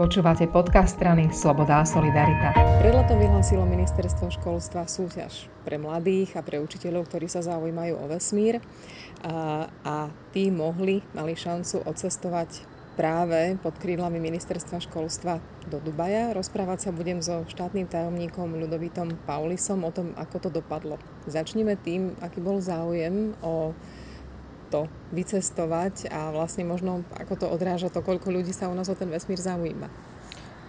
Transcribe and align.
Počúvate 0.00 0.48
podcast 0.48 0.96
strany 0.96 1.28
Sloboda 1.28 1.76
a 1.76 1.84
Solidarita. 1.84 2.56
Pred 2.56 3.04
letom 3.04 3.20
vyhlásilo 3.20 3.68
ministerstvo 3.68 4.32
školstva 4.32 4.88
súťaž 4.88 5.44
pre 5.60 5.76
mladých 5.76 6.40
a 6.40 6.40
pre 6.40 6.56
učiteľov, 6.56 7.04
ktorí 7.04 7.28
sa 7.28 7.44
zaujímajú 7.44 8.00
o 8.00 8.08
vesmír 8.08 8.64
a, 9.20 9.68
a 9.84 10.08
tí 10.32 10.48
mohli, 10.48 11.04
mali 11.12 11.36
šancu 11.36 11.84
odcestovať 11.84 12.64
práve 12.96 13.60
pod 13.60 13.76
krídlami 13.76 14.16
ministerstva 14.24 14.80
školstva 14.88 15.36
do 15.68 15.76
Dubaja. 15.84 16.32
Rozprávať 16.32 16.88
sa 16.88 16.96
budem 16.96 17.20
so 17.20 17.44
štátnym 17.52 17.84
tajomníkom 17.84 18.56
Ľudovitom 18.56 19.28
Paulisom 19.28 19.84
o 19.84 19.92
tom, 19.92 20.16
ako 20.16 20.48
to 20.48 20.64
dopadlo. 20.64 20.96
Začneme 21.28 21.76
tým, 21.76 22.16
aký 22.24 22.40
bol 22.40 22.56
záujem 22.64 23.36
o 23.44 23.76
to 24.70 24.86
vycestovať 25.10 26.08
a 26.08 26.30
vlastne 26.30 26.62
možno 26.64 27.02
ako 27.18 27.34
to 27.34 27.46
odráža 27.50 27.90
to, 27.90 28.00
koľko 28.00 28.30
ľudí 28.30 28.54
sa 28.54 28.70
u 28.70 28.74
nás 28.78 28.86
o 28.86 28.94
ten 28.94 29.10
vesmír 29.10 29.42
zaujíma. 29.42 29.90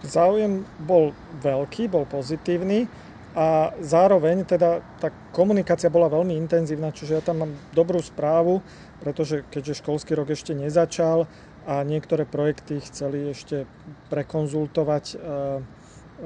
Záujem 0.02 0.66
bol 0.82 1.14
veľký, 1.38 1.86
bol 1.86 2.02
pozitívny 2.10 2.90
a 3.32 3.72
zároveň 3.80 4.44
teda 4.44 4.82
tá 4.98 5.08
komunikácia 5.30 5.88
bola 5.88 6.10
veľmi 6.10 6.34
intenzívna, 6.36 6.92
čiže 6.92 7.16
ja 7.16 7.22
tam 7.22 7.46
mám 7.46 7.52
dobrú 7.72 8.02
správu, 8.02 8.60
pretože 9.00 9.46
keďže 9.48 9.80
školský 9.80 10.18
rok 10.18 10.34
ešte 10.34 10.52
nezačal 10.52 11.30
a 11.64 11.86
niektoré 11.86 12.26
projekty 12.26 12.82
chceli 12.82 13.30
ešte 13.30 13.64
prekonzultovať 14.10 15.04
e, 15.14 15.16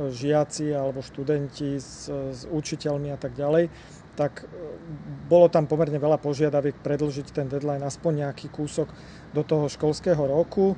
žiaci 0.08 0.72
alebo 0.72 1.04
študenti 1.04 1.76
s, 1.76 2.08
s 2.10 2.42
učiteľmi 2.48 3.12
a 3.12 3.18
tak 3.20 3.36
ďalej, 3.36 3.68
tak 4.16 4.42
e, 4.42 4.44
bolo 5.28 5.52
tam 5.52 5.68
pomerne 5.68 6.00
veľa 6.00 6.16
požiadaviek 6.18 6.80
predlžiť 6.80 7.26
ten 7.30 7.46
deadline 7.46 7.84
aspoň 7.84 8.26
nejaký 8.26 8.48
kúsok 8.48 8.88
do 9.36 9.44
toho 9.44 9.68
školského 9.68 10.18
roku, 10.18 10.72
e, 10.72 10.76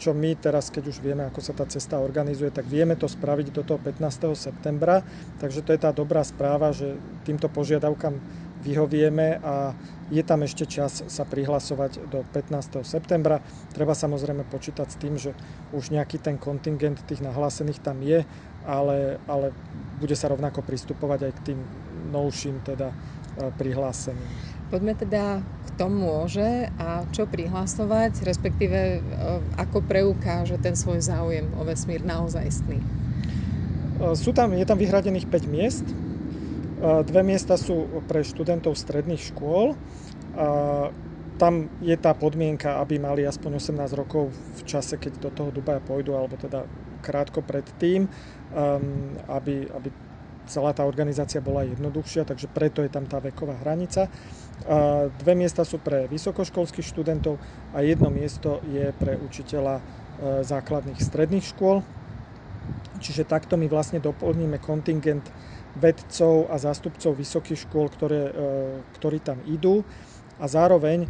čo 0.00 0.16
my 0.16 0.34
teraz, 0.40 0.72
keď 0.72 0.90
už 0.90 1.04
vieme, 1.04 1.28
ako 1.28 1.44
sa 1.44 1.52
tá 1.52 1.68
cesta 1.68 2.00
organizuje, 2.00 2.48
tak 2.48 2.64
vieme 2.64 2.96
to 2.96 3.04
spraviť 3.04 3.46
do 3.52 3.62
toho 3.62 3.78
15. 3.78 4.32
septembra. 4.32 5.04
Takže 5.38 5.60
to 5.60 5.76
je 5.76 5.80
tá 5.84 5.92
dobrá 5.92 6.24
správa, 6.24 6.72
že 6.72 6.96
týmto 7.28 7.52
požiadavkám 7.52 8.16
vyhovieme 8.64 9.44
a 9.44 9.76
je 10.08 10.24
tam 10.24 10.40
ešte 10.40 10.64
čas 10.64 11.04
sa 11.04 11.28
prihlasovať 11.28 12.08
do 12.08 12.24
15. 12.32 12.80
septembra. 12.80 13.44
Treba 13.76 13.92
samozrejme 13.92 14.48
počítať 14.48 14.88
s 14.88 14.96
tým, 14.96 15.14
že 15.20 15.36
už 15.76 15.92
nejaký 15.92 16.16
ten 16.16 16.40
kontingent 16.40 17.04
tých 17.04 17.20
nahlásených 17.20 17.84
tam 17.84 18.00
je, 18.00 18.24
ale, 18.64 19.20
ale 19.28 19.52
bude 20.00 20.16
sa 20.16 20.32
rovnako 20.32 20.64
pristupovať 20.64 21.28
aj 21.28 21.32
k 21.36 21.44
tým 21.52 21.58
novším 22.14 22.62
teda 22.62 22.94
e, 22.94 22.96
prihlásením. 23.58 24.30
Poďme 24.70 24.94
teda 24.94 25.42
k 25.42 25.68
tomu 25.74 26.06
môže 26.06 26.70
a 26.78 27.02
čo 27.10 27.26
prihlasovať, 27.26 28.22
respektíve 28.22 28.78
e, 28.78 29.00
ako 29.58 29.82
preukáže 29.82 30.56
ten 30.62 30.78
svoj 30.78 31.02
záujem 31.02 31.50
o 31.58 31.66
vesmír 31.66 32.06
naozajstný. 32.06 32.78
E, 32.78 32.86
sú 34.14 34.30
tam, 34.30 34.54
je 34.54 34.62
tam 34.62 34.78
vyhradených 34.78 35.26
5 35.26 35.50
miest. 35.50 35.86
Dve 36.84 37.24
miesta 37.24 37.56
sú 37.56 37.88
pre 38.04 38.20
študentov 38.20 38.76
stredných 38.76 39.32
škôl. 39.32 39.72
Tam 41.40 41.54
je 41.80 41.96
tá 41.96 42.12
podmienka, 42.12 42.76
aby 42.76 43.00
mali 43.00 43.24
aspoň 43.24 43.56
18 43.56 43.88
rokov 43.96 44.28
v 44.60 44.62
čase, 44.68 45.00
keď 45.00 45.16
do 45.16 45.30
toho 45.32 45.48
Dubaja 45.48 45.80
pôjdu, 45.80 46.12
alebo 46.12 46.36
teda 46.36 46.68
krátko 47.00 47.40
predtým, 47.40 48.04
aby, 49.32 49.64
aby 49.64 49.88
celá 50.46 50.76
tá 50.76 50.84
organizácia 50.84 51.40
bola 51.40 51.64
jednoduchšia, 51.64 52.28
takže 52.28 52.48
preto 52.52 52.84
je 52.84 52.90
tam 52.92 53.08
tá 53.08 53.20
veková 53.20 53.56
hranica. 53.64 54.08
Dve 55.20 55.34
miesta 55.34 55.66
sú 55.66 55.82
pre 55.82 56.06
vysokoškolských 56.08 56.86
študentov 56.86 57.36
a 57.74 57.82
jedno 57.82 58.08
miesto 58.08 58.62
je 58.70 58.94
pre 58.96 59.18
učiteľa 59.18 59.76
e, 59.76 59.82
základných 60.46 61.02
stredných 61.02 61.44
škôl. 61.44 61.82
Čiže 63.02 63.28
takto 63.28 63.58
my 63.58 63.66
vlastne 63.68 64.00
doplníme 64.00 64.62
kontingent 64.62 65.26
vedcov 65.74 66.48
a 66.48 66.56
zástupcov 66.56 67.18
vysokých 67.18 67.66
škôl, 67.66 67.90
ktoré, 67.92 68.30
e, 68.30 68.32
ktorí 68.96 69.18
tam 69.20 69.42
idú 69.44 69.82
a 70.38 70.46
zároveň 70.46 71.04
e, 71.04 71.08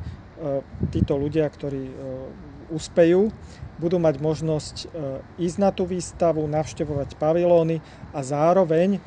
títo 0.90 1.14
ľudia, 1.14 1.46
ktorí 1.46 1.94
uspejú, 2.72 3.28
budú 3.76 4.00
mať 4.00 4.24
možnosť 4.24 4.76
ísť 5.36 5.56
na 5.60 5.68
tú 5.68 5.84
výstavu, 5.84 6.40
navštevovať 6.48 7.20
pavilóny 7.20 7.84
a 8.16 8.24
zároveň 8.24 8.98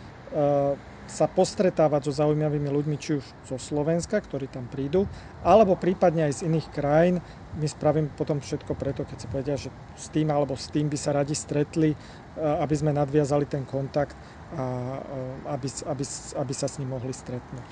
sa 1.08 1.26
postretávať 1.26 2.12
so 2.12 2.14
zaujímavými 2.20 2.68
ľuďmi, 2.68 2.96
či 3.00 3.18
už 3.18 3.26
zo 3.48 3.58
Slovenska, 3.58 4.20
ktorí 4.20 4.52
tam 4.52 4.68
prídu, 4.68 5.08
alebo 5.40 5.80
prípadne 5.80 6.28
aj 6.28 6.44
z 6.44 6.52
iných 6.52 6.68
krajín. 6.76 7.24
My 7.56 7.66
spravím 7.66 8.12
potom 8.12 8.44
všetko 8.44 8.76
preto, 8.76 9.08
keď 9.08 9.18
si 9.18 9.28
povedia, 9.32 9.56
že 9.56 9.72
s 9.96 10.12
tým 10.12 10.28
alebo 10.30 10.60
s 10.60 10.68
tým 10.68 10.92
by 10.92 11.00
sa 11.00 11.16
radi 11.16 11.34
stretli, 11.34 11.96
eh, 11.96 12.00
aby 12.44 12.76
sme 12.76 12.92
nadviazali 12.92 13.48
ten 13.48 13.64
kontakt 13.64 14.20
a 14.52 15.00
eh, 15.00 15.56
aby, 15.56 15.68
aby, 15.88 16.04
aby 16.44 16.54
sa 16.54 16.68
s 16.68 16.78
ním 16.78 16.92
mohli 16.92 17.16
stretnúť. 17.16 17.64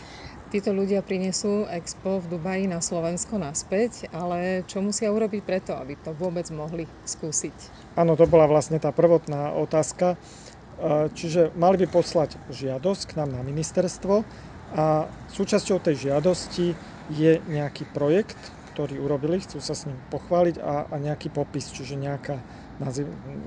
Títo 0.56 0.72
ľudia 0.72 1.04
prinesú 1.04 1.68
Expo 1.68 2.24
v 2.24 2.40
Dubaji 2.40 2.72
na 2.72 2.80
Slovensko 2.80 3.36
naspäť, 3.36 4.08
ale 4.16 4.64
čo 4.64 4.80
musia 4.80 5.12
urobiť 5.12 5.42
preto, 5.44 5.76
aby 5.76 6.00
to 6.00 6.16
vôbec 6.16 6.48
mohli 6.56 6.88
skúsiť? 7.04 7.92
Áno, 8.00 8.16
to 8.16 8.24
bola 8.24 8.48
vlastne 8.48 8.80
tá 8.80 8.96
prvotná 8.96 9.52
otázka. 9.52 10.16
Čiže 11.16 11.56
mali 11.56 11.80
by 11.80 11.88
poslať 11.88 12.44
žiadosť 12.52 13.16
k 13.16 13.18
nám 13.24 13.32
na 13.32 13.42
ministerstvo 13.48 14.28
a 14.76 15.14
súčasťou 15.30 15.80
tej 15.80 16.12
žiadosti 16.12 16.76
je 17.08 17.32
nejaký 17.48 17.88
projekt, 17.88 18.58
ktorý 18.76 19.00
urobili, 19.00 19.40
chcú 19.40 19.64
sa 19.64 19.72
s 19.72 19.88
ním 19.88 20.04
pochváliť 20.12 20.60
a, 20.60 20.92
a 20.92 20.96
nejaký 21.00 21.32
popis, 21.32 21.72
čiže 21.72 21.96
nejaká 21.96 22.44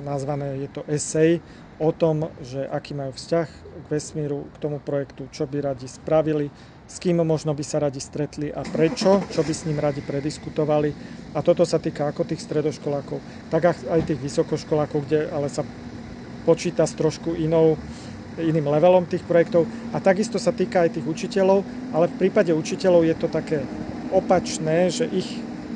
nazvané 0.01 0.57
je 0.65 0.69
to 0.73 0.83
esej 0.89 1.45
o 1.77 1.93
tom, 1.93 2.33
že 2.41 2.65
aký 2.65 2.97
majú 2.97 3.13
vzťah 3.13 3.49
k 3.77 3.87
vesmíru, 3.93 4.49
k 4.51 4.57
tomu 4.57 4.81
projektu, 4.81 5.29
čo 5.29 5.45
by 5.45 5.61
radi 5.61 5.85
spravili, 5.85 6.57
s 6.89 6.97
kým 6.97 7.21
možno 7.21 7.53
by 7.53 7.61
sa 7.61 7.79
radi 7.79 8.01
stretli 8.01 8.49
a 8.49 8.65
prečo, 8.65 9.29
čo 9.29 9.45
by 9.45 9.53
s 9.53 9.69
ním 9.69 9.77
radi 9.79 10.01
prediskutovali. 10.01 10.97
A 11.37 11.45
toto 11.45 11.69
sa 11.69 11.77
týka 11.77 12.09
ako 12.09 12.25
tých 12.25 12.41
stredoškolákov, 12.41 13.21
tak 13.53 13.85
aj 13.85 14.01
tých 14.09 14.19
vysokoškolákov, 14.25 15.05
kde 15.05 15.29
ale 15.29 15.53
sa 15.53 15.69
počíta 16.47 16.87
s 16.87 16.95
trošku 16.95 17.35
inou, 17.39 17.79
iným 18.39 18.71
levelom 18.71 19.05
tých 19.07 19.27
projektov. 19.27 19.67
A 19.91 19.99
takisto 19.99 20.39
sa 20.39 20.55
týka 20.55 20.87
aj 20.87 20.99
tých 20.99 21.07
učiteľov, 21.07 21.65
ale 21.95 22.07
v 22.07 22.15
prípade 22.27 22.55
učiteľov 22.55 23.03
je 23.07 23.17
to 23.19 23.29
také 23.31 23.59
opačné, 24.15 24.89
že 24.89 25.05
ich 25.11 25.29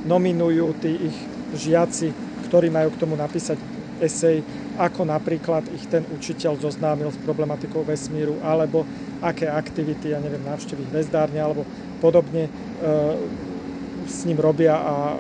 nominujú 0.06 0.67
tí 0.83 1.11
ich 1.11 1.17
žiaci, 1.53 2.11
ktorí 2.49 2.72
majú 2.72 2.89
k 2.91 3.01
tomu 3.01 3.15
napísať 3.15 3.61
esej, 4.03 4.43
ako 4.81 5.06
napríklad 5.06 5.69
ich 5.71 5.84
ten 5.87 6.03
učiteľ 6.09 6.59
zoznámil 6.59 7.12
s 7.12 7.19
problematikou 7.22 7.87
vesmíru, 7.87 8.41
alebo 8.43 8.83
aké 9.22 9.47
aktivity, 9.47 10.11
ja 10.11 10.19
neviem, 10.19 10.43
návštevy 10.43 10.91
hvezdárne, 10.91 11.39
alebo 11.39 11.62
podobne 12.03 12.49
e, 12.49 12.51
s 14.09 14.27
ním 14.27 14.43
robia 14.43 14.75
a 14.75 14.95
e, 15.15 15.17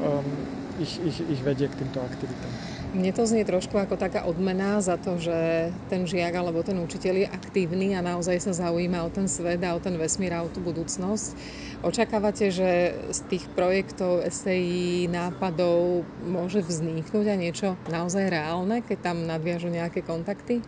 ich, 0.82 0.98
ich, 0.98 1.18
ich 1.22 1.40
vedie 1.40 1.70
k 1.70 1.78
týmto 1.78 2.02
aktivitám. 2.02 2.52
Mne 2.92 3.08
to 3.16 3.24
znie 3.24 3.40
trošku 3.48 3.72
ako 3.80 3.96
taká 3.96 4.28
odmena 4.28 4.76
za 4.84 5.00
to, 5.00 5.16
že 5.16 5.72
ten 5.88 6.04
žiak 6.04 6.36
alebo 6.36 6.60
ten 6.60 6.76
učiteľ 6.76 7.24
je 7.24 7.28
aktívny 7.32 7.96
a 7.96 8.04
naozaj 8.04 8.36
sa 8.44 8.52
zaujíma 8.52 9.00
o 9.00 9.08
ten 9.08 9.32
svet 9.32 9.64
a 9.64 9.72
o 9.72 9.80
ten 9.80 9.96
vesmír 9.96 10.36
a 10.36 10.44
o 10.44 10.52
tú 10.52 10.60
budúcnosť. 10.60 11.32
Očakávate, 11.80 12.52
že 12.52 12.92
z 13.08 13.20
tých 13.32 13.48
projektov, 13.56 14.20
esejí, 14.28 15.08
nápadov 15.08 16.04
môže 16.20 16.60
vzniknúť 16.60 17.26
a 17.32 17.36
niečo 17.40 17.80
naozaj 17.88 18.28
reálne, 18.28 18.84
keď 18.84 18.98
tam 19.00 19.24
nadviažu 19.24 19.72
nejaké 19.72 20.04
kontakty? 20.04 20.60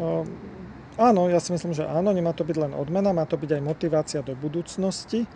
Um, 0.00 0.24
áno, 0.96 1.28
ja 1.28 1.36
si 1.36 1.52
myslím, 1.52 1.76
že 1.76 1.84
áno, 1.84 2.16
nemá 2.16 2.32
to 2.32 2.48
byť 2.48 2.56
len 2.56 2.72
odmena, 2.72 3.12
má 3.12 3.28
to 3.28 3.36
byť 3.36 3.60
aj 3.60 3.62
motivácia 3.62 4.20
do 4.24 4.32
budúcnosti. 4.32 5.28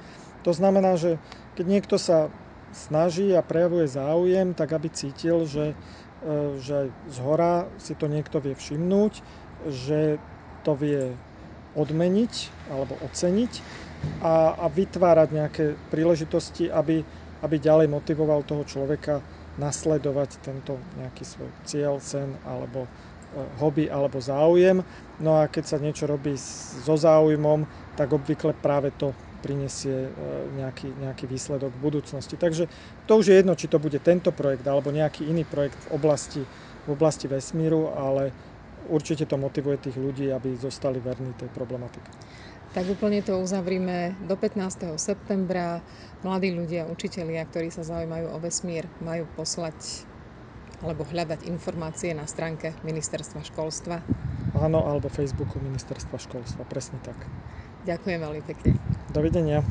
To 0.49 0.57
znamená, 0.57 0.97
že 0.97 1.21
keď 1.61 1.67
niekto 1.69 2.01
sa 2.01 2.33
snaží 2.73 3.35
a 3.35 3.43
prejavuje 3.43 3.91
záujem, 3.91 4.55
tak 4.55 4.73
aby 4.73 4.89
cítil, 4.91 5.47
že, 5.47 5.75
e, 6.23 6.35
že 6.59 6.91
z 7.11 7.19
hora 7.23 7.67
si 7.79 7.95
to 7.95 8.07
niekto 8.07 8.39
vie 8.39 8.55
všimnúť, 8.55 9.13
že 9.69 10.19
to 10.63 10.73
vie 10.77 11.15
odmeniť 11.75 12.35
alebo 12.73 12.99
oceniť 13.07 13.53
a, 14.25 14.59
a 14.59 14.67
vytvárať 14.67 15.29
nejaké 15.31 15.65
príležitosti, 15.93 16.67
aby, 16.67 17.05
aby 17.45 17.57
ďalej 17.61 17.87
motivoval 17.87 18.43
toho 18.43 18.65
človeka 18.67 19.23
nasledovať 19.61 20.41
tento 20.41 20.81
nejaký 20.97 21.25
svoj 21.27 21.51
cieľ, 21.69 22.01
sen 22.01 22.33
alebo 22.49 22.87
e, 22.87 22.89
hobby 23.61 23.87
alebo 23.93 24.19
záujem. 24.19 24.83
No 25.21 25.43
a 25.43 25.51
keď 25.51 25.65
sa 25.77 25.79
niečo 25.79 26.09
robí 26.09 26.35
so 26.39 26.97
záujmom, 26.97 27.69
tak 27.95 28.15
obvykle 28.15 28.57
práve 28.57 28.91
to 28.97 29.13
prinesie 29.41 30.09
e, 30.09 30.11
nejaký, 30.55 30.93
nejaký 30.95 31.25
výsledok 31.25 31.73
v 31.75 31.81
budúcnosti. 31.81 32.37
Takže 32.37 32.69
to 33.09 33.13
už 33.17 33.33
je 33.33 33.39
jedno, 33.41 33.57
či 33.57 33.67
to 33.67 33.81
bude 33.81 33.97
tento 34.05 34.31
projekt 34.31 34.69
alebo 34.69 34.93
nejaký 34.93 35.25
iný 35.27 35.49
projekt 35.49 35.81
v 35.89 35.97
oblasti, 35.97 36.43
v 36.85 36.89
oblasti 36.93 37.27
vesmíru, 37.27 37.91
ale 37.97 38.37
určite 38.87 39.25
to 39.25 39.41
motivuje 39.41 39.91
tých 39.91 39.97
ľudí, 39.97 40.29
aby 40.29 40.55
zostali 40.61 41.01
verní 41.01 41.33
tej 41.35 41.49
problematike. 41.49 42.13
Tak 42.71 42.87
úplne 42.87 43.19
to 43.19 43.35
uzavrime 43.43 44.15
do 44.31 44.39
15. 44.39 44.95
septembra. 44.95 45.83
Mladí 46.23 46.55
ľudia, 46.55 46.87
učitelia, 46.87 47.43
ktorí 47.43 47.75
sa 47.75 47.83
zaujímajú 47.83 48.31
o 48.31 48.39
vesmír, 48.39 48.87
majú 49.03 49.27
poslať 49.35 50.07
alebo 50.81 51.05
hľadať 51.05 51.45
informácie 51.51 52.17
na 52.17 52.25
stránke 52.25 52.73
Ministerstva 52.87 53.45
školstva. 53.45 54.01
Áno, 54.57 54.87
alebo 54.87 55.13
Facebooku 55.13 55.61
Ministerstva 55.61 56.17
školstva, 56.19 56.63
presne 56.67 56.99
tak. 57.03 57.29
Ďakujem 57.87 58.19
veľmi 58.19 58.43
pekne. 58.45 58.90
до 59.15 59.21
свидания 59.21 59.65